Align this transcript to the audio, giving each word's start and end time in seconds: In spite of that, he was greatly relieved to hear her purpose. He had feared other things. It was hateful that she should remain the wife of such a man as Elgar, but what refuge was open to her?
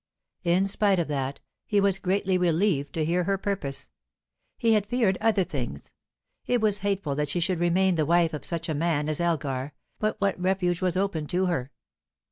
In 0.43 0.65
spite 0.65 0.97
of 0.97 1.07
that, 1.09 1.41
he 1.63 1.79
was 1.79 1.99
greatly 1.99 2.35
relieved 2.35 2.91
to 2.93 3.05
hear 3.05 3.25
her 3.25 3.37
purpose. 3.37 3.91
He 4.57 4.73
had 4.73 4.87
feared 4.87 5.15
other 5.21 5.43
things. 5.43 5.93
It 6.47 6.59
was 6.59 6.79
hateful 6.79 7.13
that 7.13 7.29
she 7.29 7.39
should 7.39 7.59
remain 7.59 7.97
the 7.97 8.05
wife 8.07 8.33
of 8.33 8.43
such 8.43 8.67
a 8.67 8.73
man 8.73 9.07
as 9.07 9.21
Elgar, 9.21 9.73
but 9.99 10.19
what 10.19 10.41
refuge 10.41 10.81
was 10.81 10.97
open 10.97 11.27
to 11.27 11.45
her? 11.45 11.69